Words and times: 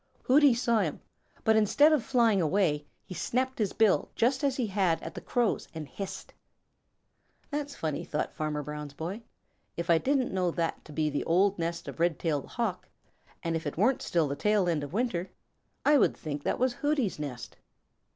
Hooty 0.23 0.55
saw 0.55 0.79
him, 0.79 0.99
but 1.43 1.55
instead 1.55 1.93
of 1.93 2.03
flying 2.03 2.41
away, 2.41 2.87
he 3.05 3.13
snapped 3.13 3.59
his 3.59 3.71
bill 3.71 4.09
just 4.15 4.43
as 4.43 4.55
he 4.57 4.65
had 4.65 4.99
at 5.03 5.13
the 5.13 5.21
Crows 5.21 5.67
and 5.75 5.87
hissed. 5.87 6.33
"That's 7.51 7.75
funny," 7.75 8.03
thought 8.03 8.33
Farmer 8.33 8.63
Brown's 8.63 8.95
boy. 8.95 9.21
"If 9.77 9.91
I 9.91 9.99
didn't 9.99 10.33
know 10.33 10.49
that 10.49 10.83
to 10.85 10.91
be 10.91 11.11
the 11.11 11.23
old 11.25 11.59
nest 11.59 11.87
of 11.87 11.99
Redtail 11.99 12.41
the 12.41 12.47
Hawk, 12.47 12.89
and 13.43 13.55
if 13.55 13.67
it 13.67 13.77
weren't 13.77 14.01
still 14.01 14.27
the 14.27 14.35
tail 14.35 14.67
end 14.67 14.83
of 14.83 14.91
winter, 14.91 15.29
I 15.85 15.99
would 15.99 16.17
think 16.17 16.41
that 16.41 16.57
was 16.57 16.73
Hooty's 16.73 17.19
nest." 17.19 17.57